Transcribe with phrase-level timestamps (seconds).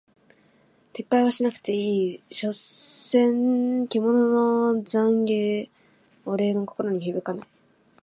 [0.93, 5.69] 撤回はしなくていい、所詮獣の戯言
[6.25, 7.47] 俺の心には響かない。